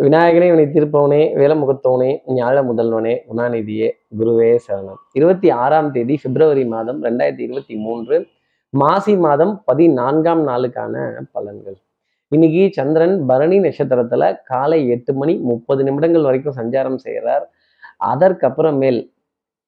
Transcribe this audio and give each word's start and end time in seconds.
விநாயகனே 0.00 0.46
இவனை 0.46 0.64
தீர்ப்பவனே 0.64 1.22
வேலமுகத்தவனே 1.40 2.18
ஞாழ 2.26 2.56
முதல்வனே 2.68 3.18
குணாநிதியே 3.28 3.90
குருவே 4.18 4.58
சரணம். 4.66 4.96
இருபத்தி 5.12 5.50
ஆறாம் 5.50 5.90
தேதி 5.90 6.18
பிப்ரவரி 6.22 6.66
மாதம் 6.66 7.02
ரெண்டாயிரத்தி 7.04 7.40
இருபத்தி 7.40 7.74
மூன்று 7.76 8.26
மாசி 8.70 9.16
மாதம் 9.16 9.62
பதினான்காம் 9.64 10.48
நாளுக்கான 10.48 10.94
பலன்கள். 11.34 11.76
இன்னைக்கு 12.28 12.70
சந்திரன் 12.72 13.26
பரணி 13.26 13.58
நட்சத்திரத்துல 13.58 14.38
காலை 14.44 14.88
எட்டு 14.88 15.14
மணி 15.14 15.36
முப்பது 15.36 15.84
நிமிடங்கள் 15.84 16.22
வரைக்கும் 16.22 16.56
சஞ்சாரம் 16.56 16.96
செய்கிறார் 16.96 17.50
அதற்கப்புறமேல் 18.06 19.12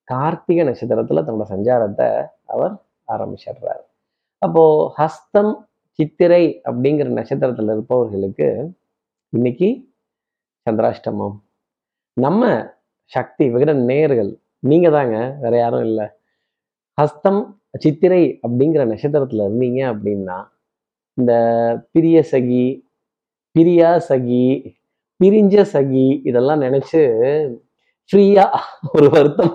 கார்த்திகை 0.04 0.66
நட்சத்திரத்துல 0.68 1.24
தன்னோட 1.26 1.46
சஞ்சாரத்தை 1.54 2.26
அவர் 2.46 2.74
ஆரம்பிச்சிடுறார். 3.08 3.82
அப்போ 4.38 4.94
ஹஸ்தம் 4.98 5.54
சித்திரை 5.90 6.60
அப்படிங்கிற 6.64 7.10
நட்சத்திரத்துல 7.20 7.72
இருப்பவர்களுக்கு 7.72 8.70
இன்னைக்கு 9.28 9.92
சந்திராஷ்டமம். 10.66 11.34
நம்ம 12.16 12.42
சக்தி 13.12 13.44
விகடன் 13.54 13.82
நேயர்கள் 13.90 14.30
நீங்க 14.70 14.88
தாங்க 14.96 15.16
வேற 15.42 15.54
யாரும் 15.62 15.84
இல்லை. 15.88 16.06
ஹஸ்தம் 16.98 17.40
சித்திரை 17.82 18.22
அப்படிங்கிற 18.46 18.82
நட்சத்திரத்துல 18.90 19.46
இருந்தீங்க 19.46 19.80
அப்படின்னா 19.92 20.36
இந்த 21.18 21.32
பிரிய 21.94 22.18
சகி 22.32 22.64
பிரியா 23.56 23.90
சகி 24.10 24.44
பிரிஞ்ச 25.20 25.56
சகி 25.74 26.06
இதெல்லாம் 26.28 26.62
நினைச்சு 26.66 27.02
ஃப்ரீயா 28.10 28.46
ஒரு 28.94 29.06
வருத்தம் 29.14 29.52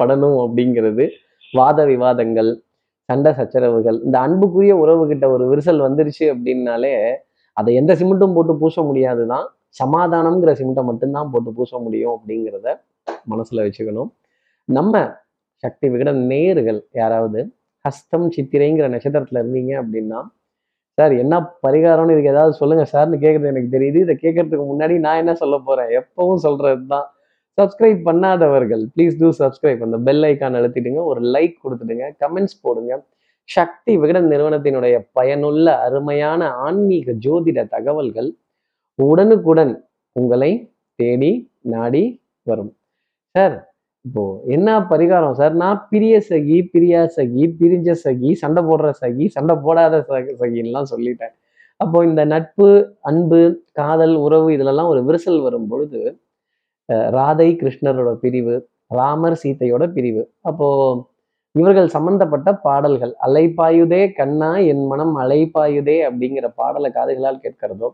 படணும் 0.00 0.38
அப்படிங்கிறது. 0.44 1.04
வாத 1.54 1.78
விவாதங்கள் 1.92 2.50
சண்டை 3.08 3.30
சச்சரவுகள் 3.38 3.98
இந்த 4.06 4.16
அன்புக்குரிய 4.26 4.72
உறவுகிட்ட 4.82 5.26
ஒரு 5.34 5.44
விரிசல் 5.50 5.84
வந்துருச்சு 5.86 6.24
அப்படின்னாலே 6.34 6.92
அதை 7.56 7.70
எந்த 7.80 7.92
சிமெண்ட்டும் 8.00 8.34
போட்டு 8.36 8.52
பூச 8.62 8.82
முடியாது 8.88 9.22
தான் 9.32 9.46
சமாதானம்ங்கிற 9.76 10.52
சிமெண்ட்டை 10.60 10.84
மட்டும்தான் 10.90 11.30
போட்டு 11.32 11.50
பூச 11.58 11.78
முடியும் 11.84 12.14
அப்படிங்கிறத 12.16 12.68
மனசுல 13.32 13.64
வச்சுக்கணும். 13.66 14.10
நம்ம 14.68 14.94
சக்தி 15.64 15.86
விகட 15.92 16.10
நேர்கள் 16.32 16.80
யாராவது 17.00 17.40
ஹஸ்தம் 17.84 18.26
சித்திரைங்கிற 18.34 18.86
நட்சத்திரத்தில் 18.94 19.40
இருந்தீங்க 19.42 19.72
அப்படின்னா 19.82 20.20
சார் 20.98 21.12
என்ன 21.22 21.34
பரிகாரம்னு 21.64 22.14
இதுக்கு 22.14 22.32
ஏதாவது 22.34 22.54
சொல்லுங்க 22.60 22.84
சார்னு 22.92 23.18
கேட்கறது 23.24 23.50
எனக்கு 23.52 23.70
தெரியுது. 23.76 23.98
இதை 24.04 24.14
கேட்கறதுக்கு 24.24 24.64
முன்னாடி 24.70 24.94
நான் 25.04 25.20
என்ன 25.22 25.32
சொல்ல 25.42 25.56
போகிறேன் 25.66 25.90
எப்பவும் 26.00 26.42
சொல்கிறது 26.46 26.82
தான் 26.94 27.06
சப்ஸ்கிரைப் 27.58 28.00
பண்ணாதவர்கள் 28.08 28.82
ப்ளீஸ் 28.94 29.14
டூ 29.20 29.28
சப்ஸ்கிரைப் 29.40 29.80
அந்த 29.86 29.98
பெல் 30.08 30.24
ஐக்கான் 30.28 30.58
அழுத்திடுங்க 30.58 31.00
ஒரு 31.10 31.20
லைக் 31.34 31.54
கொடுத்துடுங்க 31.64 32.06
கமெண்ட்ஸ் 32.22 32.58
போடுங்க. 32.64 32.92
சக்தி 33.48 33.92
விகடன் 34.02 34.28
நிறுவனத்தினுடைய 34.32 34.96
பயனுள்ள 35.18 35.66
அருமையான 35.86 36.50
ஆன்மீக 36.66 37.14
ஜோதிட 37.26 37.62
தகவல்கள் 37.76 38.30
உடனுக்குடன் 38.98 39.72
உங்களை 40.16 40.50
தேடி 40.98 41.32
நாடி 41.72 42.04
வரும். 42.46 42.70
சார் 43.34 43.56
இப்போ 44.04 44.22
என்ன 44.54 44.68
பரிகாரம்? 44.92 45.34
சார் 45.40 45.54
நான் 45.62 45.80
பிரிய 45.90 46.14
சகி 46.30 46.58
பிரியா 46.72 47.00
சகி 47.16 47.44
பிரிஞ்ச 47.58 47.94
சகி 48.04 48.30
சண்டை 48.42 48.62
போடுற 48.68 48.88
சகி 49.02 49.24
சண்டை 49.36 49.54
போடாத 49.64 50.00
சகி 50.10 50.32
சகின்லாம் 50.40 50.90
சொல்லிட்டேன். 50.92 51.34
அப்போ 51.80 51.98
இந்த 52.08 52.22
நட்பு 52.32 52.68
அன்பு 53.08 53.40
காதல் 53.80 54.14
உறவு 54.26 54.48
இதுலலாம் 54.56 54.90
ஒரு 54.92 55.00
விரிசல் 55.08 55.44
வரும் 55.46 55.68
பொழுது 55.72 56.00
ராதை 57.16 57.48
கிருஷ்ணரோட 57.60 58.10
பிரிவு 58.24 58.54
ராமர் 58.98 59.38
சீதையோட 59.42 59.84
பிரிவு. 59.96 60.22
அப்போ 60.48 60.68
இவர்கள் 61.54 61.94
சம்பந்தப்பட்ட 61.96 62.48
பாடல்கள் 62.66 63.12
அலைப்பாயுதே 63.26 64.02
கண்ணா 64.18 64.50
என் 64.72 64.84
மனம் 64.92 65.14
அலைப்பாயுதே 65.22 65.96
அப்படிங்கிற 66.08 66.46
பாடலை 66.60 66.90
காதுகளால் 66.98 67.42
கேட்கிறதோ 67.44 67.88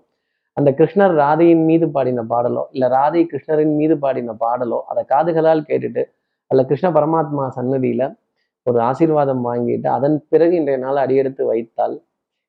அந்த 0.57 0.71
கிருஷ்ணர் 0.79 1.15
ராதையின் 1.21 1.65
மீது 1.65 1.87
பாடின 1.91 2.25
பாடலோ 2.33 2.63
இல்லை 2.71 2.89
ராதை 2.89 3.23
கிருஷ்ணரின் 3.31 3.75
மீது 3.77 3.95
பாடின 3.99 4.35
பாடலோ 4.43 4.79
அதை 4.91 5.03
காதுகளால் 5.13 5.63
கேட்டுட்டு 5.71 6.03
அல்ல 6.51 6.63
கிருஷ்ண 6.65 6.89
பரமாத்மா 6.91 7.45
சன்னதியில் 7.49 8.07
ஒரு 8.67 8.79
ஆசீர்வாதம் 8.81 9.43
வாங்கிட்டு 9.49 9.89
அதன் 9.97 10.17
பிறகு 10.29 10.55
இன்றைய 10.57 10.79
நாள் 10.79 11.01
அடியெடுத்து 11.05 11.43
வைத்தால் 11.51 11.97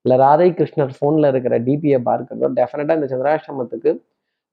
இல்லை 0.06 0.18
ராதை 0.18 0.50
கிருஷ்ணர் 0.60 0.94
ஃபோனில் 0.98 1.30
இருக்கிற 1.32 1.56
டிபியை 1.68 2.00
பார்க்கிறதோ 2.10 2.50
டெஃபினட்டாக 2.60 3.00
இந்த 3.00 3.08
சந்திராஷ்டிரமத்துக்கு 3.14 3.92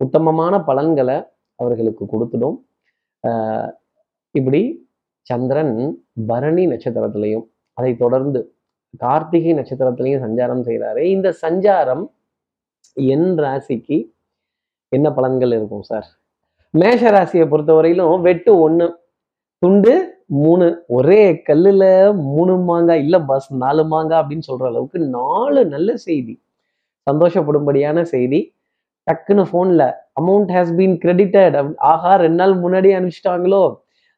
உத்தமமான 0.00 0.54
பலன்களை 0.68 1.16
அவர்களுக்கு 1.58 2.04
கொடுத்துடும். 2.12 2.56
இப்படி 4.34 4.62
சந்திரன் 5.26 5.74
பரணி 6.26 6.64
நட்சத்திரத்திலையும் 6.72 7.44
அதை 7.78 7.92
தொடர்ந்து 7.96 8.40
கார்த்திகை 9.00 9.52
நட்சத்திரத்திலையும் 9.58 10.24
சஞ்சாரம் 10.26 10.64
செய்கிறாரு 10.68 11.02
இந்த 11.16 11.28
சஞ்சாரம் 11.44 12.04
என் 12.94 13.28
ராசிக்கு 13.38 13.98
என்ன 14.88 15.10
பலன்கள் 15.10 15.52
இருக்கும் 15.58 15.82
சார்? 15.82 16.06
மேஷ 16.70 17.10
ராசியை 17.10 17.44
பொறுத்தவரையிலும் 17.52 18.20
வெட்டு 18.20 18.52
ஒன்று 18.60 18.86
துண்டு 19.58 19.94
மூணு 20.26 20.66
ஒரே 20.88 21.42
கல்லுல 21.48 21.84
மூணு 22.14 22.52
மாங்கா 22.68 22.94
இல்ல 23.04 23.16
பஸ் 23.20 23.54
நாலு 23.54 23.82
மாங்கா 23.92 24.16
அப்படின்னு 24.22 24.48
சொல்ற 24.50 24.66
அளவுக்கு 24.66 24.98
நாலு 24.98 25.66
நல்ல 25.66 25.96
செய்தி. 25.96 26.34
சந்தோஷப்படும்படியான 27.10 28.02
செய்தி. 28.02 28.40
டக்குன்னு 29.06 29.44
போன்ல 29.52 29.82
அமௌண்ட் 30.20 30.50
ஹேஸ் 30.54 30.72
பீன் 30.78 30.96
கிரெடிட்டட் 31.04 31.74
ஆஹா 31.76 32.12
ரெண்டு 32.16 32.40
நாள் 32.40 32.54
முன்னாடி 32.62 32.90
அனுப்பிச்சிட்டாங்களோ? 32.98 33.62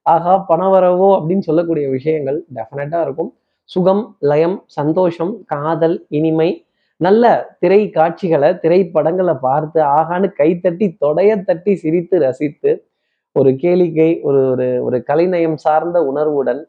ஆஹா 0.03 0.39
பணம் 0.39 0.73
வரவோ? 0.73 1.09
அப்படின்னு 1.19 1.47
சொல்லக்கூடிய 1.49 1.89
விஷயங்கள் 1.89 2.45
டெஃபினட்டா 2.55 3.03
இருக்கும். 3.03 3.31
சுகம் 3.65 4.17
லயம் 4.19 4.63
சந்தோஷம் 4.67 5.33
காதல் 5.47 6.07
இனிமை 6.09 6.67
நல்ல 7.01 7.25
திரை 7.61 7.81
காட்சிகளை 7.91 8.51
திரைப்படங்களை 8.63 9.35
பார்த்து 9.47 9.79
ஆகான்னு 9.99 10.29
கைத்தட்டி 10.41 10.87
தொடைய 11.05 11.31
தட்டி 11.45 11.73
சிரித்து 11.75 12.17
ரசித்து 12.19 12.73
ஒரு 13.37 13.51
கேளிக்கை 13.63 14.11
ஒரு 14.23 14.41
ஒரு 14.53 14.67
ஒரு 14.85 14.99
கலைநயம் 15.03 15.57
சார்ந்த 15.57 15.99
உணர்வுடன் 16.11 16.63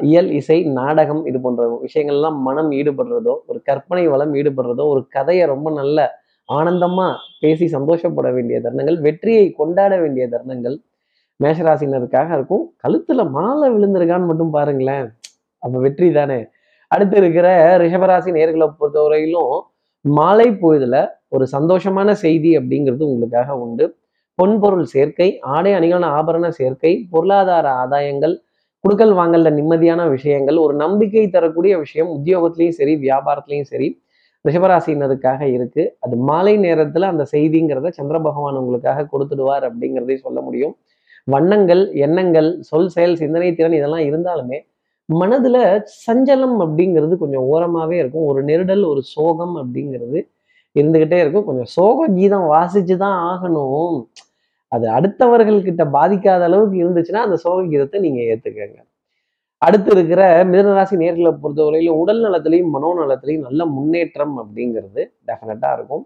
இயல் 0.00 0.30
இசை 0.30 0.58
நாடகம் 0.78 1.22
இது 1.26 1.38
போன்ற 1.40 1.62
விஷயங்கள்லாம் 1.84 2.38
மனம் 2.48 2.70
ஈடுபடுறதோ 2.70 3.34
ஒரு 3.46 3.58
கற்பனை 3.62 4.04
வளம் 4.08 4.34
ஈடுபடுறதோ 4.34 4.84
ஒரு 4.94 5.02
கதையை 5.08 5.44
ரொம்ப 5.46 5.70
நல்ல 5.70 6.08
ஆனந்தமா 6.48 7.06
பேசி 7.40 7.66
சந்தோஷப்பட 7.68 8.28
வேண்டிய 8.32 8.58
தருணங்கள் 8.60 8.98
வெற்றியை 9.00 9.46
கொண்டாட 9.52 9.92
வேண்டிய 10.02 10.26
தருணங்கள் 10.34 10.76
மேஷராசினருக்காக 11.40 12.28
இருக்கும். 12.38 12.64
கழுத்துல 12.84 13.22
மாலை 13.30 13.66
விழுந்திருக்கான்னு 13.74 14.28
மட்டும் 14.30 14.54
பாருங்களேன். 14.58 15.08
அப்ப 15.62 15.78
வெற்றி 15.78 16.08
தானே? 16.10 16.38
அடுத்து 16.90 17.16
இருக்கிற 17.16 17.48
ரிஷபராசி 17.82 18.30
நேர்களை 18.38 18.66
பொறுத்தவரையிலும் 18.80 19.54
மாலை 20.04 20.48
பொழுதுல 20.62 20.96
ஒரு 21.28 21.44
சந்தோஷமான 21.52 22.08
செய்தி 22.24 22.50
அப்படிங்கிறது 22.58 23.04
உங்களுக்காக 23.12 23.56
உண்டு. 23.64 23.84
பொன்பொருள் 24.38 24.86
சேர்க்கை 24.94 25.28
ஆடை 25.54 25.70
அணிகளான 25.74 26.08
ஆபரண 26.18 26.46
சேர்க்கை 26.58 26.92
பொருளாதார 27.12 27.66
ஆதாயங்கள் 27.82 28.34
குடுக்கல் 28.84 29.14
வாங்கல 29.18 29.50
நிம்மதியான 29.58 30.00
விஷயங்கள் 30.10 30.58
ஒரு 30.64 30.74
நம்பிக்கை 30.74 31.24
தரக்கூடிய 31.28 31.74
விஷயம் 31.84 32.10
உத்தியோகத்திலையும் 32.16 32.76
சரி 32.80 32.92
வியாபாரத்திலையும் 33.04 33.70
சரி 33.72 33.88
ரிஷபராசினருக்காக 34.44 35.40
இருக்கு. 35.56 35.82
அது 36.00 36.16
மாலை 36.28 36.54
நேரத்துல 36.58 37.08
அந்த 37.12 37.24
செய்திங்கிறத 37.32 37.90
சந்திர 37.98 38.16
பகவான் 38.20 38.58
உங்களுக்காக 38.60 39.06
கொடுத்துடுவார் 39.12 39.64
அப்படிங்கிறதையும் 39.68 40.24
சொல்ல 40.26 40.40
முடியும். 40.40 40.74
வண்ணங்கள் 41.28 41.82
எண்ணங்கள் 42.06 42.48
சொல் 42.70 42.90
செயல் 42.96 43.16
சிந்தனை 43.22 43.48
திறன் 43.54 43.78
இதெல்லாம் 43.78 44.04
இருந்தாலுமே 44.10 44.58
மனதுல 45.08 45.56
சஞ்சலம் 46.06 46.56
அப்படிங்கிறது 46.64 47.14
கொஞ்சம் 47.22 47.44
ஓரமாவே 47.52 47.96
இருக்கும். 48.02 48.26
ஒரு 48.30 48.40
நெருடல் 48.44 48.84
ஒரு 48.92 49.02
சோகம் 49.14 49.54
அப்படிங்கிறது 49.60 50.18
இருந்துகிட்டே 50.76 51.18
இருக்கும். 51.22 51.46
கொஞ்சம் 51.48 51.70
சோக 51.76 52.08
கீதம் 52.16 52.46
வாசிச்சு 52.54 52.96
தான் 53.04 53.18
ஆகணும். 53.30 53.98
அது 54.72 54.86
அடுத்தவர்கள்கிட்ட 54.96 55.84
பாதிக்காத 55.96 56.42
அளவுக்கு 56.48 56.76
இருந்துச்சுன்னா 56.84 57.22
அந்த 57.26 57.36
சோக 57.44 57.58
கீதத்தை 57.72 57.98
நீங்க 58.06 58.20
ஏத்துக்கங்க. 58.32 58.78
அடுத்து 59.62 59.90
இருக்கிற 59.90 60.22
மிதனராசி 60.44 60.96
நேர்களை 61.02 61.30
பொறுத்தவரையில 61.42 61.92
உடல் 62.02 62.20
நலத்திலையும் 62.24 62.74
மனோநலத்திலையும் 62.76 63.46
நல்ல 63.48 63.64
முன்னேற்றம் 63.76 64.34
அப்படிங்கிறது 64.42 65.02
டெஃபினட்டா 65.28 65.70
இருக்கும். 65.76 66.04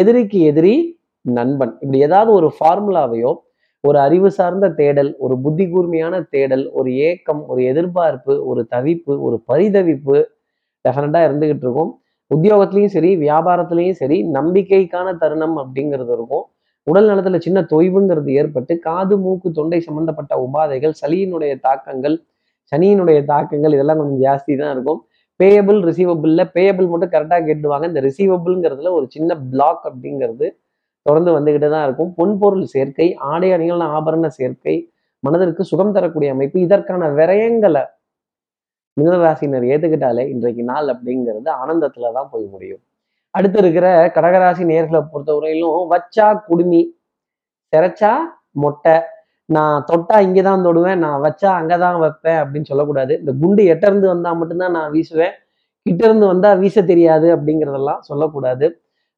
எதிரிக்கு 0.00 0.38
எதிரி 0.50 0.74
நண்பன். 1.22 1.72
இப்படி 1.80 1.98
ஏதாவது 2.08 2.30
ஒரு 2.32 2.48
ஃபார்முலாவையோ 2.56 3.32
ஒரு 3.86 3.98
அறிவு 3.98 4.28
சார்ந்த 4.30 4.66
தேடல் 4.78 5.10
ஒரு 5.18 5.34
புத்தி 5.44 5.64
கூர்மையான 5.68 6.14
தேடல் 6.34 6.64
ஒரு 6.72 6.90
ஏக்கம் 7.08 7.42
ஒரு 7.48 7.60
எதிர்பார்ப்பு 7.64 8.34
ஒரு 8.46 8.62
தவிப்பு 8.74 9.14
ஒரு 9.26 9.36
பரிதவிப்பு 9.48 10.16
டெஃபினட்டாக 10.84 11.26
இருந்துகிட்டு 11.28 11.66
இருக்கும். 11.66 11.92
உத்தியோகத்துலேயும் 12.30 12.94
சரி 12.94 13.10
வியாபாரத்துலேயும் 13.16 13.98
சரி 14.02 14.16
நம்பிக்கைக்கான 14.36 15.08
தருணம் 15.18 15.56
அப்படிங்கிறது 15.56 16.12
இருக்கும். 16.12 16.44
உடல் 16.86 17.08
நலத்துல 17.10 17.38
சின்ன 17.38 17.58
தொய்வுங்கிறது 17.70 18.30
ஏற்பட்டு 18.32 18.72
காது 18.78 19.14
மூக்கு 19.18 19.48
தொண்டை 19.52 19.78
சம்பந்தப்பட்ட 19.80 20.34
உபாதைகள் 20.44 20.94
சளியினுடைய 21.02 21.52
தாக்கங்கள் 21.60 22.16
சனியினுடைய 22.72 23.18
தாக்கங்கள் 23.24 23.74
இதெல்லாம் 23.76 23.98
கொஞ்சம் 23.98 24.22
ஜாஸ்தி 24.26 24.52
தான் 24.56 24.72
இருக்கும் 24.72 25.00
பேயபிள் 25.40 25.80
ரிசீவபிளில் 25.82 26.50
பேயபிள் 26.54 26.88
மட்டும் 26.88 27.12
கரெக்டாக 27.14 27.42
கேட்டுவாங்க 27.46 27.86
இந்த 27.86 28.00
ரிசீவபிள்ங்கிறதுல 28.00 28.92
ஒரு 28.98 29.06
சின்ன 29.08 29.30
பிளாக் 29.50 29.82
அப்படிங்கிறது 29.84 30.46
தொடர்ந்து 31.06 31.30
வந்துகிட்டு 31.36 31.68
தான் 31.74 31.86
இருக்கும். 31.88 32.10
பொன்பொருள் 32.18 32.66
சேர்க்கை 32.74 33.08
ஆடை 33.32 33.48
அணிகள் 33.56 33.84
ஆபரண 33.96 34.26
சேர்க்கை 34.38 34.76
மனதிற்கு 35.22 35.62
சுகம் 35.70 35.94
தரக்கூடிய 35.96 36.30
அமைப்பு 36.34 36.58
இதற்கான 36.66 37.08
விரயங்களை 37.18 37.84
மிதனராசினர் 38.96 39.64
ஏத்துக்கிட்டாலே 39.72 40.24
இன்றைக்கு 40.34 40.62
நாள் 40.72 40.88
அப்படிங்கிறது 40.94 41.48
ஆனந்தத்துல 41.62 42.12
தான் 42.18 42.30
போய் 42.32 42.46
முடியும். 42.54 42.82
அடுத்து 43.34 43.58
இருக்கிற 43.62 43.86
கடகராசி 44.16 44.64
நேர்களை 44.70 45.00
பொறுத்தவரையிலும் 45.12 45.82
வச்சா 45.92 46.26
குடுமி 46.48 46.80
சிரைச்சா 47.72 48.12
மொட்டை 48.62 48.94
நான் 49.48 49.84
தொட்டா 49.90 50.16
இங்கதான் 50.26 50.64
தொடுவேன் 50.66 51.02
நான் 51.04 51.20
வச்சா 51.26 51.50
அங்கதான் 51.58 51.98
வைப்பேன் 52.04 52.38
அப்படின்னு 52.42 52.70
சொல்லக்கூடாது. 52.70 53.12
இந்த 53.22 53.32
குண்டு 53.42 53.62
எட்ட 53.72 53.84
இருந்து 53.90 54.08
மட்டும்தான் 54.40 54.76
நான் 54.78 54.90
வீசுவேன் 54.94 55.34
கிட்ட 55.86 56.02
இருந்து 56.08 56.54
வீச 56.62 56.82
தெரியாது 56.92 57.26
அப்படிங்கிறதெல்லாம் 57.36 58.02
சொல்லக்கூடாது. 58.10 58.66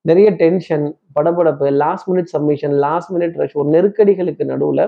நிறைய 0.04 0.28
டென்ஷன் 0.40 0.86
படபடப்பு 1.16 1.68
last 1.82 2.08
minute 2.10 2.30
submission 2.34 2.74
last 2.84 3.10
minute 3.14 3.36
rush 3.40 3.56
ஒரு 3.60 3.68
நெருக்கடிகளுக்கு 3.68 4.44
நடுவில் 4.44 4.84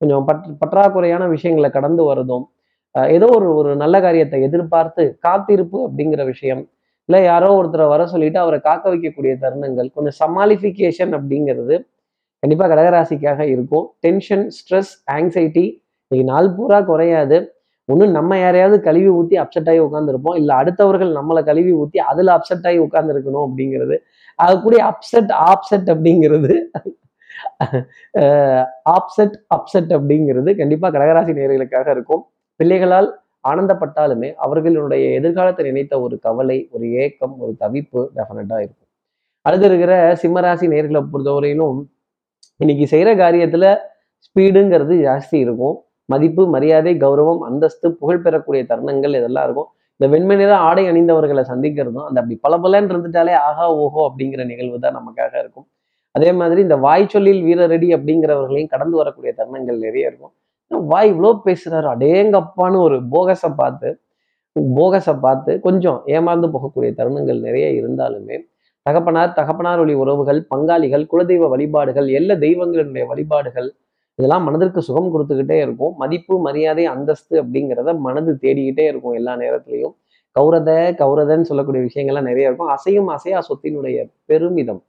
கொஞ்சம் 0.00 0.24
பற்று 0.24 0.50
பற்றாக்குறையான 0.62 1.22
விஷயங்களை 1.28 1.70
கடந்து 1.70 2.02
வரதும் 2.10 2.44
ஏதோ 3.16 3.26
ஒரு 3.36 3.48
ஒரு 3.54 3.70
நல்ல 3.76 3.96
காரியத்தை 4.00 4.38
எதிர்பார்த்து 4.42 5.04
காத்திருப்பு 5.26 5.78
அப்படிங்கிற 5.86 6.22
விஷயம் 6.24 6.62
இல்லை 7.08 7.20
யாரோ 7.24 7.48
ஒருத்தரை 7.58 7.86
வர 7.88 8.02
சொல்லிட்டு 8.06 8.38
அவரை 8.38 8.58
காக்க 8.60 8.84
வைக்கக்கூடிய 8.94 9.32
தருணங்கள் 9.44 9.88
கொஞ்சம் 9.94 10.16
சமாளிஃபிகேஷன் 10.22 11.12
அப்படிங்கிறது 11.18 11.76
கண்டிப்பாக 12.42 12.68
கடகராசிக்காக 12.72 13.40
இருக்கும். 13.54 13.86
டென்ஷன் 14.00 14.44
ஸ்ட்ரெஸ் 14.56 14.92
ஆங்ஸைட்டி 15.16 15.64
இன்னைக்கு 16.10 16.26
நாள் 16.32 16.54
பூரா 16.56 16.78
குறையாது. 16.80 17.38
ஒன்று 17.92 18.06
நம்ம 18.16 18.38
யாரையாவது 18.42 18.76
கழுவி 18.86 19.10
ஊற்றி 19.18 19.36
அப்செட் 19.42 19.68
ஆகி 19.72 19.80
உட்காந்துருப்போம் 19.86 20.38
இல்லை 20.40 20.54
அடுத்தவர்கள் 20.60 21.12
நம்மளை 21.18 21.42
கழுவி 21.50 21.72
ஊற்றி 21.82 21.98
அதில் 22.10 22.32
அப்செட் 22.36 22.66
ஆகி 22.70 22.80
உட்காந்துருக்கணும் 22.86 23.44
அப்படிங்கிறது. 23.46 23.96
அது 24.44 24.54
கூட 24.66 24.76
அப்செட் 24.90 25.32
ஆப்செட் 25.50 25.88
அப்படிங்கிறது 25.94 26.52
ஆப்செட் 28.96 29.36
அப்செட் 29.56 29.92
அப்படிங்கிறது 29.98 30.50
கண்டிப்பாக 30.60 30.92
கடகராசி 30.96 31.32
நேர்களுக்காக 31.38 31.88
இருக்கும். 31.96 32.22
பிள்ளைகளால் 32.60 33.08
ஆனந்தப்பட்டாலுமே 33.50 34.28
அவர்களுடைய 34.44 35.04
எதிர்காலத்தை 35.18 35.64
நினைத்த 35.70 35.94
ஒரு 36.04 36.14
கவலை 36.26 36.58
ஒரு 36.74 36.86
ஏக்கம் 37.04 37.34
ஒரு 37.42 37.52
தவிப்பு 37.62 38.00
டெஃபினட்டாக 38.16 38.62
இருக்கும். 38.64 38.88
அடுத்து 39.46 39.66
இருக்கிற 39.70 39.92
சிம்மராசி 40.22 40.66
நேர்களை 40.74 41.00
பொறுத்தவரையிலும் 41.12 41.78
இன்னைக்கு 42.62 42.86
செய்கிற 42.92 43.10
காரியத்தில் 43.24 43.70
ஸ்பீடுங்கிறது 44.26 44.94
ஜாஸ்தி 45.08 45.36
இருக்கும். 45.46 45.76
மதிப்பு 46.08 46.42
மரியாதை 46.54 46.92
கௌரவம் 47.04 47.42
அந்தஸ்து 47.48 47.86
புகழ் 48.00 48.22
பெறக்கூடிய 48.24 48.62
தருணங்கள் 48.70 49.16
இதெல்லாம் 49.20 49.46
இருக்கும். 49.48 49.68
இந்த 50.00 50.06
வெண்மை 50.12 50.34
நிற 50.40 50.52
ஆடை 50.68 50.84
அணிந்தவர்களை 50.90 51.42
சந்திக்கிறதும் 51.52 52.06
அந்த 52.08 52.18
அப்படி 52.22 52.36
பளபளன்னு 52.44 52.92
இருந்துட்டாலே 52.92 53.34
ஆஹா 53.46 53.66
ஓஹோ 53.82 54.00
அப்படிங்கிற 54.08 54.42
நிகழ்வு 54.52 54.78
தான் 54.84 54.96
நமக்காக 54.98 55.32
இருக்கும். 55.42 55.66
அதே 56.14 56.30
மாதிரி 56.40 56.60
இந்த 56.66 56.76
வாய் 56.84 57.12
சொல்லில் 57.14 57.42
வீரரடி 57.46 57.88
அப்படிங்கிறவர்களையும் 57.96 58.72
கடந்து 58.74 58.96
வரக்கூடிய 59.00 59.32
தருணங்கள் 59.40 59.78
நிறைய 59.86 60.10
இருக்கும். 60.10 60.34
வாய் 60.90 61.10
இவ்வளோ 61.12 61.32
பேசுறாரு 61.46 61.88
அடேங்கப்பான்னு 61.94 62.78
ஒரு 62.86 62.96
போகஸை 63.14 63.50
பார்த்து 63.60 63.90
போகஸை 64.76 65.14
பார்த்து 65.24 65.52
கொஞ்சம் 65.66 65.98
ஏமாந்து 66.14 66.46
போகக்கூடிய 66.54 66.90
தருணங்கள் 67.00 67.40
நிறைய 67.46 67.66
இருந்தாலுமே 67.80 68.36
தகப்பனார் 68.86 69.36
தகப்பனார் 69.38 69.80
ஒளி 69.82 69.94
உறவுகள் 70.02 70.40
பங்காளிகள் 70.52 71.04
குலதெய்வ 71.12 71.48
வழிபாடுகள் 71.54 72.06
எல்லா 72.18 72.34
தெய்வங்களுடைய 72.44 73.04
வழிபாடுகள் 73.10 73.68
இதெல்லாம் 74.18 74.44
மனதிற்கு 74.44 74.82
சுகம் 74.82 75.14
கொடுத்துக்கிட்டே 75.14 75.52
இருக்கும். 75.52 75.94
மதிப்பு 75.96 76.40
மரியாதை 76.40 76.86
அந்தஸ்து 76.86 77.42
அப்படிங்கிறத 77.42 77.98
மனது 77.98 78.38
தேடிக்கிட்டே 78.40 78.80
இருக்கும் 78.80 79.12
எல்லா 79.12 79.36
நேரத்திலையும். 79.36 79.94
கௌரத 80.40 80.94
கௌரதன்னு 80.94 81.40
சொல்லக்கூடிய 81.40 81.84
விஷயங்கள்லாம் 81.84 82.22
நிறைய 82.22 82.46
இருக்கும். 82.46 82.68
அசையும் 82.68 83.08
அசையா 83.08 83.40
சொத்தினுடைய 83.48 84.10
பெருமிதம். 84.24 84.82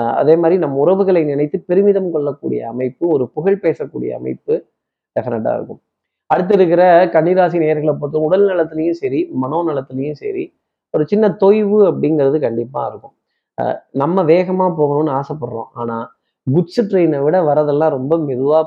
ஆஹ் 0.00 0.12
அதே 0.12 0.36
மாதிரி 0.36 0.58
நம் 0.58 0.76
உறவுகளை 0.76 1.24
நினைத்து 1.24 1.60
பெருமிதம் 1.60 2.12
கொள்ளக்கூடிய 2.12 2.68
அமைப்பு 2.68 3.08
ஒரு 3.08 3.28
புகழ் 3.28 3.58
பேசக்கூடிய 3.62 4.10
அமைப்பு 4.10 4.64
டெஃபினட்டாக 5.20 5.54
இருக்கும். 5.54 5.80
அடுத்து 6.26 6.54
இருக்கிற 6.54 7.06
கன்னிராசி 7.06 7.58
நேர்களை 7.58 7.92
பொறுத்த 7.92 8.18
உடல் 8.18 8.46
நலத்திலையும் 8.46 8.90
சரி 8.90 9.30
மனோநலத்திலையும் 9.42 10.12
சரி 10.12 10.54
ஒரு 10.90 11.06
சின்ன 11.06 11.36
தொய்வு 11.40 11.84
அப்படிங்கிறது 11.84 12.40
கண்டிப்பா 12.40 12.86
இருக்கும். 12.86 13.12
அஹ் 13.62 13.78
நம்ம 13.90 14.22
வேகமா 14.22 14.74
போகணும்னு 14.80 15.20
ஆசைப்படுறோம். 15.20 15.68
ஆனா 15.72 16.16
குட்ஸ் 16.46 16.80
ட்ரெயினை 16.90 17.22
விட 17.24 17.42
வரதெல்லாம் 17.42 17.88
ரொம்ப 17.88 18.18
மெதுவாக 18.18 18.64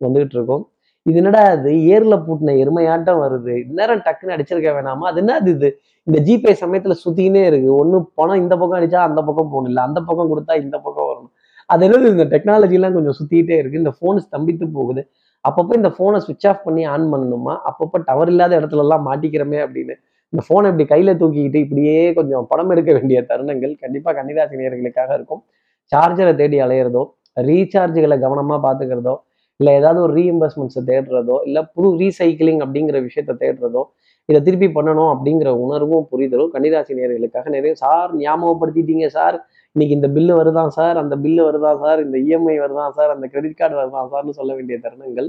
வந்துகிட்டு 0.00 0.36
இருக்கும் 0.38 0.68
இது 1.06 1.16
என்னடா 1.16 1.40
அது 1.40 1.70
ஏர்ல 1.70 2.14
பூட்டின 2.26 2.52
எருமையாட்டம் 2.62 3.18
வருது. 3.24 3.62
இந்நேரம் 3.64 4.02
டக்குன்னு 4.06 4.34
அடிச்சிருக்க 4.36 4.70
வேணாமா? 4.76 5.00
அது 5.00 5.18
என்ன 5.20 5.34
அது 5.34 5.50
இது? 5.50 5.80
இந்த 6.06 6.18
ஜிபே 6.20 6.52
சமயத்துல 6.60 6.94
சுத்தினே 7.04 7.46
இருக்கு. 7.46 7.84
ஒண்ணு 7.84 7.98
பணம் 8.14 8.40
இந்த 8.42 8.56
பக்கம் 8.56 8.78
அடிச்சா 8.80 9.00
அந்த 9.08 9.22
பக்கம் 9.22 9.50
போகணும் 9.50 9.64
இல்லை 9.64 9.82
அந்த 9.82 10.00
பக்கம் 10.00 10.30
கொடுத்தா 10.32 10.62
இந்த 10.62 10.78
பக்கம் 10.78 11.08
வரணும். 11.10 11.32
அது 11.66 11.88
என்னது 11.88 12.06
இந்த 12.06 12.24
டெக்னாலஜி 12.24 12.72
எல்லாம் 12.72 12.92
கொஞ்சம் 12.92 13.16
சுத்திட்டே 13.20 13.56
இருக்கு. 13.58 13.78
இந்த 13.78 13.92
போன் 14.00 14.24
ஸ்தம்பித்து 14.26 14.72
போகுது. 14.72 15.10
அப்பப்போ 15.48 15.74
இந்த 15.74 15.90
போனை 15.90 16.20
சுவிட்ச் 16.20 16.46
ஆஃப் 16.46 16.64
பண்ணி 16.64 16.84
ஆன் 16.84 17.12
பண்ணணுமா? 17.12 17.58
அப்பப்போ 17.70 17.98
டவர் 18.04 18.28
இல்லாத 18.28 18.60
இடத்துல 18.60 18.84
எல்லாம் 18.86 19.06
மாட்டிக்கிறோமே 19.08 19.58
அப்படின்னு. 19.64 19.94
இந்த 20.32 20.44
போனை 20.48 20.70
இப்படி 20.70 20.86
கையில 20.94 21.16
தூக்கிக்கிட்டு 21.16 21.56
இப்படியே 21.56 22.12
கொஞ்சம் 22.12 22.46
படம் 22.48 22.70
எடுக்க 22.70 22.92
வேண்டிய 22.92 23.26
தருணங்கள் 23.28 23.74
கண்டிப்பா 23.80 24.12
கன்னிராசி 24.12 24.60
நேர்களுக்காக 24.60 25.14
இருக்கும். 25.14 25.44
சார்ஜரை 25.92 26.34
தேடி 26.34 26.60
அலையிறதோ 26.60 27.06
ரீசார்ஜுகளை 27.36 28.20
கவனமாக 28.20 28.60
பார்த்துக்கிறதோ 28.66 29.16
இல்லை 29.56 29.74
ஏதாவது 29.74 30.00
ஒரு 30.00 30.14
ரீஇம்பர்ஸ்மெண்ட்ஸை 30.14 30.82
தேடுறதோ 30.86 31.38
இல்லை 31.44 31.66
புது 31.72 31.88
ரீசைக்கிளிங் 31.98 32.62
அப்படிங்கிற 32.64 33.08
விஷயத்த 33.08 33.32
தேடுறதோ 33.42 33.84
இதை 34.28 34.42
திருப்பி 34.42 34.66
பண்ணணும் 34.66 35.10
அப்படிங்கிற 35.14 35.48
உணர்வும் 35.48 36.06
புரிதலும் 36.10 36.50
கன்னிராசி 36.54 36.94
நேர்களுக்காக 36.94 37.48
நிறைய 37.48 37.74
சார் 37.74 38.16
ஞாபகப்படுத்திட்டீங்க 38.16 39.06
சார். 39.06 39.46
இன்னைக்கு 39.72 39.96
இந்த 39.96 40.08
பில்லு 40.08 40.32
வருதான் 40.40 40.68
சார் 40.68 40.96
அந்த 40.96 41.16
பில்லு 41.16 41.42
வருதான் 41.48 41.78
சார் 41.78 42.00
இந்த 42.04 42.18
இஎம்ஐ 42.18 42.56
வருதான் 42.64 42.90
சார் 42.90 43.10
அந்த 43.10 43.26
கிரெடிட் 43.26 43.56
கார்டு 43.56 43.76
வருதான் 43.76 44.08
சார்னு 44.12 44.30
சொல்ல 44.30 44.54
வேண்டிய 44.54 44.78
தருணங்கள் 44.82 45.28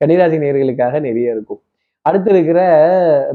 கன்னிராசி 0.00 0.38
நேர்களுக்காக 0.38 1.00
நிறைய 1.00 1.30
இருக்கும். 1.30 1.60
அடுத்து 2.02 2.30
இருக்கிற 2.30 2.60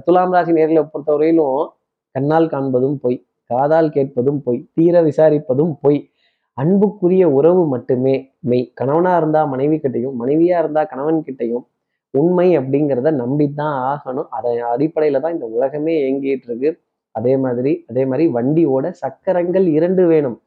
துலாம் 0.06 0.32
ராசி 0.32 0.52
நேர்களை 0.52 0.90
பொறுத்தவரையிலும் 0.94 1.70
கண்ணால் 2.12 2.48
காண்பதும் 2.48 2.96
பொய் 3.02 3.26
காதால் 3.46 3.90
கேட்பதும் 3.90 4.44
பொய் 4.44 4.70
தீர 4.74 5.02
விசாரிப்பதும் 5.02 5.74
பொய் 5.82 6.12
அன்புக்குரிய 6.58 7.24
உறவு 7.38 7.64
மட்டுமே. 7.74 8.16
மெய் 8.50 8.66
கணவனாக 8.80 9.20
இருந்தால் 9.22 9.52
மனைவி 9.54 9.78
கிட்டையும் 9.84 10.18
மனைவியாக 10.22 10.62
இருந்தால் 10.64 10.90
கணவன் 10.92 11.22
கிட்டையும் 11.28 11.66
உண்மை 12.14 12.48
அப்படிங்கிறத 12.60 13.12
நம்பித்தான் 13.24 13.76
ஆகணும். 13.92 14.28
அதை 14.38 14.52
அடிப்படையில் 14.74 15.24
தான் 15.24 15.36
இந்த 15.38 15.48
உலகமே 15.58 15.94
இயங்கிட்டு 16.04 16.48
இருக்கு 16.50 16.70
அதே 17.16 17.34
மாதிரி 17.38 17.72
அதே 17.90 18.04
மாதிரி 18.10 18.26
வண்டியோட 18.38 18.86
சக்கரங்கள் 19.04 19.66
இரண்டு 19.78 20.04
வேணும். 20.12 20.38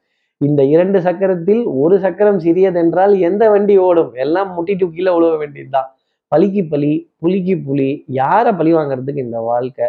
இந்த 0.41 0.62
இரண்டு 0.75 0.99
சக்கரத்தில் 1.00 1.62
ஒரு 1.82 1.97
சக்கரம் 2.05 2.41
சிறியதென்றால் 2.41 3.12
எந்த 3.29 3.44
வண்டி 3.50 3.75
ஓடும்? 3.88 4.11
எல்லாம் 4.25 4.50
முட்டிட்டு 4.56 4.87
கீழே 4.94 5.12
உழுவ 5.19 5.35
வேண்டியதுதான். 5.43 5.88
பலிக்கு 6.32 6.62
பலி 6.73 6.93
புலிக்கு 7.23 7.55
புலி 7.67 7.88
யாரை 8.20 8.52
பழி 8.52 8.70
வாங்குறதுக்கு 8.75 9.25
இந்த 9.29 9.41
வாழ்க்கை? 9.50 9.87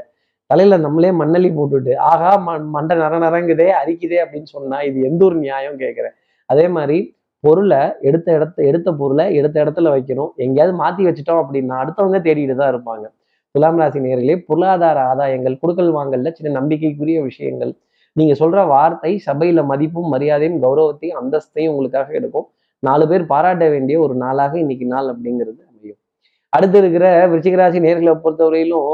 தலையில 0.49 0.75
நம்மளே 0.85 1.09
மண்ணலி 1.21 1.49
போட்டுட்டு 1.57 1.94
ஆகா 2.11 2.31
மண் 2.47 2.67
மண்டை 2.75 2.95
நர 2.97 3.15
நரங்குதே 3.25 3.67
அரிக்குதே 3.81 4.17
அப்படின்னு 4.25 4.49
சொன்னா 4.55 4.77
இது 4.89 4.97
எந்த 5.09 5.21
ஒரு 5.25 5.38
நியாயம் 5.45 5.77
கேட்குறேன் 5.81 6.15
அதே 6.49 6.65
மாதிரி 6.75 6.97
பொருளை 7.44 7.79
எடுத்த 8.09 8.27
இடத்த 8.38 8.63
எடுத்த 8.69 8.89
பொருளை 8.91 9.25
எடுத்த 9.39 9.57
இடத்துல 9.63 9.89
வைக்கணும். 9.95 10.31
எங்கேயாவது 10.44 10.73
மாத்தி 10.81 11.01
வச்சுட்டோம் 11.07 11.42
அப்படின்னா 11.44 11.75
அடுத்தவங்க 11.83 12.19
தேடிட்டு 12.27 12.56
தான் 12.56 12.71
இருப்பாங்க. 12.73 13.06
துலாம் 13.56 13.80
ராசி 13.81 13.99
நேர்களே 14.06 14.35
பொருளாதார 14.47 14.97
ஆதாயங்கள் 15.11 15.59
குடுக்கல் 15.61 15.92
வாங்கல்ல 15.97 16.31
சின்ன 16.37 16.54
நம்பிக்கைக்குரிய 16.59 17.19
விஷயங்கள். 17.30 17.73
நீங்க 18.16 18.33
சொல்ற 18.42 18.59
வார்த்தை 18.68 19.11
சபையில 19.27 19.63
மதிப்பும் 19.71 20.09
மரியாதையும் 20.13 20.59
கௌரவத்தையும் 20.66 21.19
அந்தஸ்தையும் 21.21 21.71
உங்களுக்காக 21.73 22.13
எடுக்கும். 22.19 22.47
நாலு 22.83 23.06
பேர் 23.07 23.25
பாராட்ட 23.33 23.66
வேண்டிய 23.75 23.97
ஒரு 24.06 24.16
நாளாக 24.16 24.54
இன்னைக்கு 24.63 24.85
நாள் 24.85 25.09
அப்படிங்கிறது. 25.13 25.61
அடுத்து 26.57 26.78
இருக்கிற 26.81 27.06
விருச்சிகராசி 27.31 27.80
நேர்களை 27.85 28.14
பொறுத்தவரையிலும் 28.26 28.92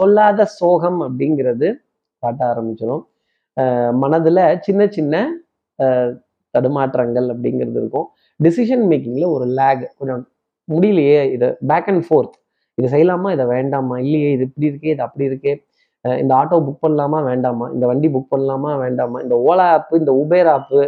சொல்லாத 0.00 0.44
சோகம் 0.58 1.00
அப்படிங்கிறது 1.06 1.68
காட்ட 2.22 2.42
ஆரம்பிச்சிடும் 2.52 3.02
மனதில் 4.02 4.42
சின்ன 4.66 4.82
சின்ன 4.96 5.14
தடுமாற்றங்கள் 6.54 7.26
அப்படிங்கிறது 7.32 7.78
இருக்கும். 7.82 8.06
டிசிஷன் 8.40 8.84
மேக்கிங்கில் 8.90 9.32
ஒரு 9.34 9.46
லேக் 9.58 9.84
கொஞ்சம் 9.98 10.22
முடியலையே 10.68 11.18
இதை 11.34 11.48
பேக் 11.70 11.88
அண்ட் 11.92 12.04
ஃபோர்த் 12.06 12.36
இது 12.78 12.88
செய்யலாமா 12.94 13.28
இதை 13.36 13.44
வேண்டாமா 13.56 13.94
இல்லையே 14.04 14.28
இது 14.36 14.44
இப்படி 14.48 14.66
இருக்கே 14.70 14.92
இது 14.94 15.04
அப்படி 15.06 15.24
இருக்கே. 15.30 15.52
இந்த 16.22 16.32
ஆட்டோ 16.38 16.56
புக் 16.66 16.84
பண்ணலாமா 16.84 17.18
வேண்டாமா 17.30 17.66
இந்த 17.74 17.84
வண்டி 17.90 18.08
புக் 18.14 18.32
பண்ணலாமா 18.34 18.70
வேண்டாமா 18.84 19.18
இந்த 19.24 19.34
ஓலா 19.48 19.66
ஆப்பு 19.76 20.00
இந்த 20.02 20.12
உபேர் 20.22 20.50
ஆப்பு 20.54 20.80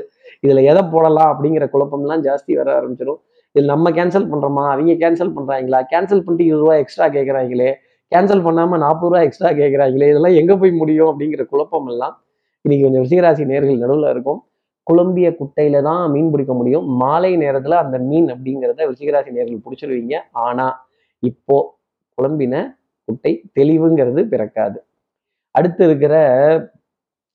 இதில் 0.44 0.60
எதை 0.70 0.82
போடலாம் 0.94 1.30
அப்படிங்கிற 1.32 1.66
குழப்பம்லாம் 1.74 2.24
ஜாஸ்தி 2.28 2.52
வர 2.60 2.70
ஆரம்பிச்சிடும் 2.78 3.20
இது 3.54 3.64
நம்ம 3.72 3.90
கேன்சல் 3.96 4.30
பண்ணுறோமா 4.30 4.62
அவங்க 4.72 4.94
கேன்சல் 5.02 5.34
பண்ணுறாங்களா 5.36 5.80
கேன்சல் 5.92 6.22
பண்ணிட்டு 6.24 6.46
இருபது 6.50 6.62
ரூபா 6.62 6.76
எக்ஸ்ட்ரா 6.82 7.06
கேட்குறாங்களே? 7.16 7.68
கேன்சல் 8.12 8.42
பண்ணாமல் 8.46 8.82
நாற்பது 8.84 9.10
ரூபா 9.10 9.20
எக்ஸ்ட்ரா 9.26 9.50
கேட்குறாங்களே? 9.60 10.06
இதெல்லாம் 10.12 10.36
எங்கே 10.40 10.54
போய் 10.62 10.72
முடியும் 10.80 11.10
அப்படிங்கிற 11.12 11.42
குழப்பம் 11.52 11.88
எல்லாம் 11.92 12.14
இன்னைக்கு 12.64 12.84
கொஞ்சம் 12.86 13.04
விசயராசி 13.06 13.44
நேர்கள் 13.52 13.80
நடுவில் 13.84 14.10
இருக்கும். 14.14 14.40
குழம்பிய 14.86 15.28
குட்டையில 15.40 15.76
தான் 15.88 16.02
மீன் 16.14 16.32
பிடிக்க 16.32 16.52
முடியும். 16.60 16.86
மாலை 17.02 17.32
நேரத்தில் 17.44 17.76
அந்த 17.84 17.96
மீன் 18.08 18.28
அப்படிங்கிறத 18.34 18.88
ரிஷிகராசி 18.90 19.30
நேர்கள் 19.36 19.64
பிடிச்சிருவீங்க. 19.66 20.14
ஆனால் 20.46 20.74
இப்போ 21.22 21.56
குழம்பின 22.18 22.54
குட்டை 23.08 23.32
தெளிவுங்கிறது 23.58 24.20
பிறக்காது. 24.32 24.78
அடுத்து 25.54 25.82
இருக்கிற 25.88 26.14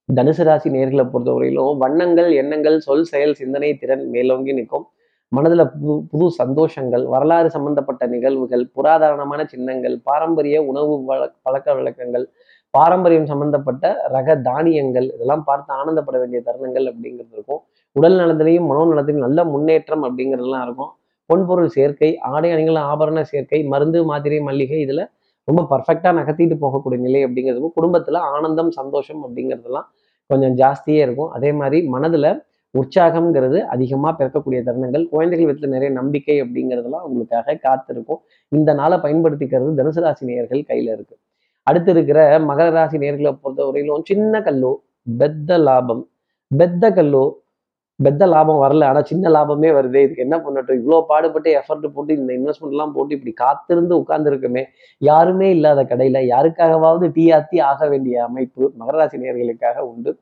தனுசு 0.10 0.44
ராசி 0.48 0.70
நேர்களை 0.76 1.04
பொறுத்தவரையிலும் 1.14 1.74
வண்ணங்கள் 1.84 2.30
எண்ணங்கள் 2.42 2.78
சொல் 2.86 3.10
செயல் 3.12 3.36
சிந்தனை 3.42 3.70
திறன் 3.82 4.06
மேலோங்கி 4.14 4.54
நிற்கும். 4.60 4.86
மனதில் 5.32 5.64
புது 5.74 5.96
புது 6.12 6.28
சந்தோஷங்கள் 6.42 7.04
வரலாறு 7.14 7.50
சம்பந்தப்பட்ட 7.56 8.04
நிகழ்வுகள் 8.14 8.64
புராதனமான 8.76 9.42
சின்னங்கள் 9.52 9.96
பாரம்பரிய 10.08 10.56
உணவு 10.70 10.94
வழ 11.10 11.20
பழக்க 11.46 11.68
வழக்கங்கள் 11.78 12.26
பாரம்பரியம் 12.74 13.28
சம்பந்தப்பட்ட 13.32 13.84
ரக 14.16 14.36
தானியங்கள் 14.48 15.08
இதெல்லாம் 15.16 15.44
பார்த்து 15.50 15.72
ஆனந்தப்பட 15.82 16.16
வேண்டிய 16.22 16.40
தருணங்கள் 16.48 16.88
அப்படிங்கிறது 16.92 17.34
இருக்கும். 17.38 17.62
உடல் 17.96 18.18
நலத்திலையும் 18.22 18.68
மனோநலத்திலையும் 18.72 19.26
நல்ல 19.28 19.40
முன்னேற்றம் 19.54 20.04
அப்படிங்கிறதுலாம் 20.08 20.66
இருக்கும். 20.68 20.92
பொன்பொருள் 21.30 21.72
சேர்க்கை 21.78 22.10
ஆடை 22.34 22.50
அணிகள் 22.56 22.80
ஆபரண 22.92 23.22
சேர்க்கை 23.32 23.60
மருந்து 23.74 24.00
மாத்திரை 24.12 24.40
மல்லிகை 24.50 24.80
இதில் 24.86 25.04
ரொம்ப 25.48 25.62
பர்ஃபெக்டாக 25.72 26.14
நகர்த்திட்டு 26.20 26.56
போகக்கூடிய 26.64 27.00
நிலை 27.08 27.22
அப்படிங்கிறது 27.28 27.72
குடும்பத்தில் 27.78 28.20
ஆனந்தம் 28.34 28.72
சந்தோஷம் 28.80 29.22
அப்படிங்கிறதுலாம் 29.26 29.88
கொஞ்சம் 30.30 30.56
ஜாஸ்தியே 30.62 31.02
இருக்கும். 31.06 31.32
அதே 31.38 31.52
மாதிரி 31.60 31.78
மனதில் 31.96 32.30
உற்சாகம்ங்கிறது 32.76 33.60
அதிகமாக 33.74 34.12
பிறக்கக்கூடிய 34.20 34.60
தருணங்கள். 34.68 35.06
குழந்தைகள் 35.14 35.48
வீட்டில் 35.50 35.74
நிறைய 35.76 35.92
நம்பிக்கை 36.00 36.36
அப்படிங்கிறதெல்லாம் 36.44 37.06
உங்களுக்காக 37.08 37.58
காத்திருக்கும். 37.66 38.22
இந்த 38.52 38.74
நாளை 38.82 38.98
பயன்படுத்திக்கிறது 39.06 39.72
தனுசு 39.80 40.02
ராசி 40.06 40.24
நேயர்கள் 40.30 40.64
கையில் 40.72 40.92
இருக்கு. 40.96 41.16
அடுத்து 41.68 41.92
இருக்கிற 41.96 42.20
மகர 42.50 42.68
ராசி 42.78 42.98
நேர்களை 43.04 43.32
பொறுத்த 43.44 43.66
வரையிலும் 43.66 44.06
சின்ன 44.12 44.42
கல்லோ 44.48 44.72
பெத்த 45.22 45.58
லாபம். 45.68 46.04
பெத்த 46.52 46.92
கல்லோ 46.98 47.26
பெத்த 48.00 48.24
லாபம் 48.34 48.62
வரல. 48.64 48.84
ஆனால் 48.90 49.08
சின்ன 49.12 49.30
லாபமே 49.36 49.70
வருது. 49.78 50.00
இதுக்கு 50.06 50.26
என்ன 50.26 50.38
பண்ணட்டும்? 50.44 50.80
இவ்வளோ 50.82 51.00
பாடுபட்டு 51.10 51.50
எஃபர்ட் 51.60 51.88
போட்டு 51.96 52.12
இந்த 52.20 52.32
இன்வெஸ்ட்மெண்ட்லாம் 52.38 52.94
போட்டு 52.96 53.16
இப்படி 53.18 53.34
காத்திருந்து 53.44 53.94
உட்கார்ந்துருக்குமே. 54.02 54.64
யாருமே 54.98 55.50
இல்லாத 55.56 55.84
கடையில் 55.92 56.20
யாருக்காகவாவது 56.34 57.08
டீ 57.18 57.26
ஆத்தி 57.38 57.60
ஆக 57.72 57.90
வேண்டிய 57.90 58.24
அமைப்பு 58.30 58.64
மகராசி 58.82 59.20
நேர்களுக்காக 59.24 59.80
உண்டு. 59.92 60.14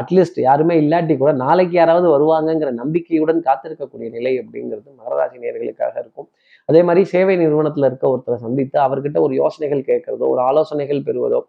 அட்லீஸ்ட் 0.00 0.38
யாருமே 0.46 0.74
இல்லாட்டி 0.82 1.14
கூட 1.16 1.32
நாளைக்கு 1.44 1.74
யாராவது 1.78 2.06
வருவாங்கங்கிற 2.14 2.70
நம்பிக்கையுடன் 2.80 3.40
காத்திருக்கக்கூடிய 3.48 4.08
நிலை 4.16 4.32
அப்படிங்கிறது 4.42 4.88
மகராசி 5.00 5.36
நேர்களுக்காக 5.44 5.94
இருக்கும். 6.02 6.28
அதே 6.68 6.80
மாதிரி 6.88 7.02
சேவை 7.12 7.36
நிறுவனத்தில் 7.36 7.86
இருக்க 7.88 8.04
ஒருத்தரை 8.12 8.38
சந்தித்து 8.46 8.78
அவர்கிட்ட 8.86 9.18
ஒரு 9.26 9.34
யோசனைகள் 9.42 9.82
கேட்கறதோ 9.90 10.26
ஒரு 10.34 10.42
ஆலோசனைகள் 10.50 11.02
பெறுவதோ 11.08 11.40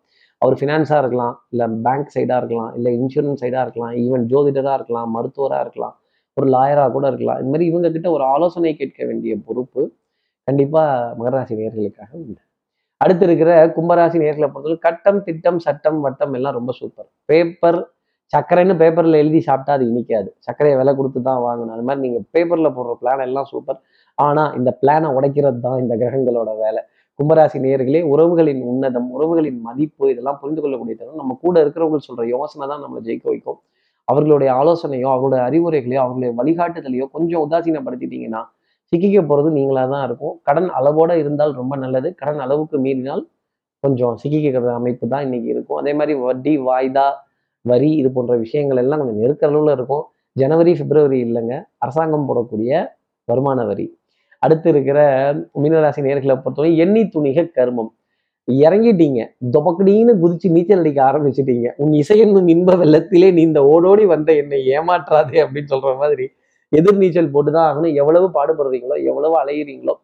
அவர் 0.42 0.56
ஃபினான்ஸாக 0.60 1.02
இருக்கலாம் 1.04 1.36
இல்லை 1.54 1.68
பேங்க் 1.86 2.10
சைடாக 2.16 2.40
இருக்கலாம் 2.42 2.72
இல்லை 2.78 2.92
இன்சூரன்ஸ் 3.00 3.42
சைடாக 3.44 3.66
இருக்கலாம் 3.66 3.94
ஈவன் 4.06 4.26
ஜோதிடராக 4.32 4.78
இருக்கலாம் 4.80 5.12
மருத்துவராக 5.18 5.64
இருக்கலாம் 5.66 5.96
ஒரு 6.38 6.48
லாயராக 6.56 6.90
கூட 6.96 7.06
இருக்கலாம். 7.12 7.38
இந்த 7.42 7.52
மாதிரி 7.52 7.70
இவங்க 7.72 7.90
கிட்ட 7.96 8.08
ஒரு 8.16 8.24
ஆலோசனை 8.34 8.74
கேட்க 8.82 9.00
வேண்டிய 9.10 9.36
பொறுப்பு 9.48 9.82
கண்டிப்பாக 10.48 11.16
மகராசி 11.20 11.54
நேர்களுக்காக 11.60 12.12
உண்டு. 12.24 12.42
அடுத்து 13.02 13.26
இருக்கிற 13.28 13.52
கும்பராசி 13.78 14.18
நேர்களை 14.24 14.48
பொறுத்தவரை 14.52 14.80
கட்டம் 14.88 15.20
திட்டம் 15.28 15.60
சட்டம் 15.66 16.00
வட்டம் 16.06 16.34
எல்லாம் 16.38 16.56
ரொம்ப 16.60 16.72
சூப்பர் 16.80 17.08
பேப்பர் 17.30 17.80
சர்க்கரைன்னு 18.34 18.76
பேப்பரில் 18.82 19.20
எழுதி 19.22 19.40
சாப்பிட்டா 19.48 19.74
அது 19.78 19.86
இனிக்காது. 19.92 20.30
சர்க்கரையை 20.46 20.76
விலை 20.80 20.92
கொடுத்து 21.00 21.20
தான் 21.30 21.42
வாங்கணும். 21.46 21.74
அது 21.76 21.84
மாதிரி 21.88 22.02
நீங்கள் 22.06 22.26
பேப்பரில் 22.34 22.76
போடுற 22.78 22.94
பிளான் 23.02 23.24
எல்லாம் 23.28 23.48
சூப்பர் 23.52 23.80
ஆனால் 24.18 24.52
இந்த 24.60 24.70
பிளானை 24.82 25.10
உடைக்கிறது 25.18 25.60
தான் 25.68 25.80
இந்த 25.84 25.94
கிரகங்களோட 26.02 26.52
வேலை. 26.64 26.82
கும்பராசி 27.20 27.58
நேர்களே 27.66 28.02
உறவுகளின் 28.14 28.62
உன்னதம் 28.72 29.08
உறவுகளின் 29.16 29.60
மதிப்பு 29.68 30.06
இதெல்லாம் 30.14 30.40
புரிந்து 30.42 30.62
கொள்ளக்கூடிய 30.64 30.96
தருணம். 31.02 31.22
நம்ம 31.22 31.38
கூட 31.44 31.56
இருக்கிறவங்க 31.64 32.00
சொல்ற 32.08 32.24
யோசனை 32.36 32.66
தான் 32.72 32.84
நம்மளை 32.86 33.02
ஜெயிக்க 33.08 33.26
வைக்கும். 33.34 33.60
அவர்களுடைய 34.08 34.50
ஆலோசனையோ 34.62 35.08
அவர்களுடைய 35.14 35.42
அறிவுரைகளையோ 35.50 36.02
அவர்களுடைய 36.06 36.32
வழிகாட்டுதலையோ 36.40 37.06
கொஞ்சம் 37.16 37.44
உதாசீனப்படுத்திட்டீங்கன்னா 37.46 38.42
சிக்கிக்க 38.92 39.22
போறது 39.30 39.50
நீங்களா 39.60 39.84
தான் 39.94 40.04
இருக்கும். 40.08 40.34
கடன் 40.48 40.70
அளவோட 40.80 41.12
இருந்தால் 41.22 41.54
ரொம்ப 41.62 41.74
நல்லது. 41.84 42.10
கடன் 42.22 42.42
அளவுக்கு 42.46 42.78
மீறினால் 42.86 43.24
கொஞ்சம் 43.84 44.16
சிக்கிக்கிற 44.24 44.74
அமைப்பு 44.80 45.06
தான் 45.14 45.24
இன்னைக்கு 45.28 45.50
இருக்கும். 45.54 45.80
அதே 45.82 45.94
மாதிரி 46.00 46.14
வட்டி 46.28 46.54
வாய்தா 46.68 47.08
வரி 47.66 47.92
இது 47.92 48.10
போன்ற 48.12 48.38
விஷயங்கள் 48.38 48.78
எல்லாம் 48.78 49.00
கொஞ்சம் 49.00 49.18
நெருக்க 49.18 49.48
அளவில் 49.48 49.74
இருக்கும். 49.74 50.04
ஜனவரி 50.32 50.74
பிப்ரவரி 50.74 51.20
இல்லைங்க. 51.24 51.56
அரசாங்கம் 51.78 52.28
போடக்கூடிய 52.30 52.88
வருமான 53.28 53.66
வரி. 53.66 53.86
அடுத்து 54.40 54.70
இருக்கிற 54.70 55.00
மீனராசி 55.34 56.02
நேர்களை 56.08 56.36
பொறுத்தவரை 56.36 56.78
எண்ணி 56.78 57.02
துணிக 57.04 57.48
கர்மம். 57.56 57.92
இறங்கிட்டீங்க. 58.48 59.22
தொபக்கடின்னு 59.52 60.14
குதிச்சு 60.24 60.50
நீச்சல் 60.50 60.80
அடிக்க 60.80 61.00
ஆரம்பிச்சிட்டீங்க. 61.04 61.70
உன் 61.78 61.92
இசையென்னும் 61.92 62.48
இன்ப 62.48 62.76
வெள்ளத்திலே 62.76 63.34
நீ 63.34 63.42
இந்த 63.42 63.62
ஓடோடி 63.66 64.06
வந்த 64.06 64.36
என்னை 64.36 64.60
ஏமாற்றாதே 64.68 65.38
அப்படின்னு 65.46 65.72
சொல்ற 65.74 65.98
மாதிரி 65.98 66.28
எதிர் 66.70 66.98
நீச்சல் 66.98 67.32
போட்டுதான் 67.32 67.68
ஆகணும். 67.70 67.94
எவ்வளவு 67.94 68.28
பாடுபடுறீங்களோ 68.34 68.98
எவ்வளவு 69.04 69.36
அலையிறீங்களோ 69.44 69.96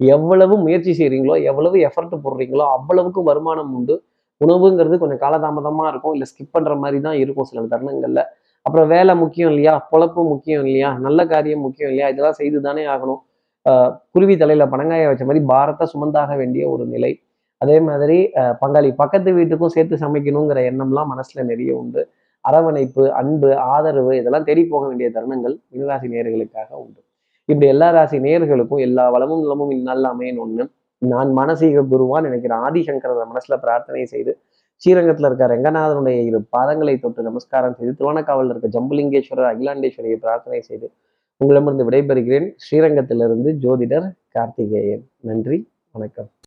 எவ்வளவு 0.00 0.54
முயற்சி 0.58 0.92
செய்கிறீங்களோ 0.98 1.42
எவ்வளவு 1.42 1.76
எஃபர்ட் 1.76 2.20
போடுறீங்களோ 2.24 2.64
அவ்வளவுக்கு 2.68 3.22
வருமானம் 3.22 3.74
உண்டு. 3.74 3.96
உணவுங்கிறது 4.44 4.96
கொஞ்சம் 5.02 5.22
காலதாமதமாக 5.24 5.88
இருக்கும். 5.92 6.14
இல்லை 6.16 6.26
ஸ்கிப் 6.30 6.54
பண்ணுற 6.56 6.74
மாதிரி 6.82 6.98
தான் 7.06 7.18
இருக்கும் 7.22 7.48
சில 7.50 7.64
தருணங்களில். 7.72 8.22
அப்புறம் 8.66 8.88
வேலை 8.94 9.12
முக்கியம் 9.22 9.50
இல்லையா? 9.52 9.74
பொழப்பு 9.90 10.20
முக்கியம் 10.32 10.62
இல்லையா? 10.66 10.90
நல்ல 11.06 11.20
காரியம் 11.32 11.64
முக்கியம் 11.66 11.90
இல்லையா? 11.92 12.08
இதெல்லாம் 12.12 12.38
செய்து 12.40 12.58
தானே 12.68 12.84
ஆகணும் 12.94 13.20
குருவி 14.14 14.34
தலையில் 14.42 14.70
பணங்காய 14.72 15.08
வச்ச 15.10 15.24
மாதிரி 15.28 15.42
பாரத்தை 15.52 15.84
சுமந்தாக 15.92 16.36
வேண்டிய 16.40 16.62
ஒரு 16.74 16.84
நிலை. 16.94 17.12
அதே 17.60 17.76
மாதிரி 17.88 18.16
பங்காளி 18.62 18.90
பக்கத்து 19.00 19.30
வீட்டுக்கும் 19.38 19.74
சேர்த்து 19.74 19.96
சமைக்கணுங்கிற 20.04 20.60
எண்ணம்லாம் 20.70 21.10
மனசுல 21.12 21.44
நிறைய 21.50 21.72
உண்டு. 21.80 22.02
அரவணைப்பு 22.44 23.02
அன்பு 23.20 23.48
ஆதரவு 23.72 24.12
இதெல்லாம் 24.20 24.46
தேடி 24.48 24.62
போக 24.72 24.84
வேண்டிய 24.90 25.08
தருணங்கள் 25.16 25.54
மீனராசி 25.72 26.08
நேர்களுக்காக 26.14 26.70
உண்டு. 26.84 27.00
இப்படி 27.48 27.66
எல்லா 27.74 27.88
ராசி 27.96 28.18
நேர்களுக்கும் 28.26 28.82
எல்லா 28.86 29.04
வளமும் 29.14 29.42
நலமும் 29.44 29.72
இந்நாளில் 29.76 30.08
அமையணும்னு 30.12 30.64
நான் 31.02 31.30
மனசீக 31.36 31.82
குருவான் 31.82 32.20
நினைக்கிற 32.20 32.56
ஆதிசங்கரன் 32.56 33.32
மனசுல 33.32 33.56
பிரார்த்தனை 33.60 34.04
செய்து 34.04 34.38
ஸ்ரீரங்கத்தில் 34.76 35.26
இருக்க 35.26 35.46
ரங்கநாதனுடைய 35.46 36.24
இரு 36.24 36.48
பாதங்களை 36.56 37.00
தொட்டு 37.00 37.22
நமஸ்காரம் 37.22 37.74
செய்து 37.74 37.92
திருவண்ணக்காவலில் 37.98 38.52
இருக்க 38.54 38.80
ஜம்புலிங்கேஸ்வரர் 38.80 39.50
அகிலாண்டேஸ்வரியை 39.52 40.14
பிரார்த்தனை 40.14 40.60
செய்து 40.60 40.92
உங்களிடமிருந்து 41.36 41.88
விடைபெறுகிறேன். 41.90 42.48
ஸ்ரீரங்கத்திலிருந்து 42.56 43.52
ஜோதிடர் 43.64 44.10
கார்த்திகேயன். 44.28 45.10
நன்றி 45.20 45.70
வணக்கம். 45.90 46.30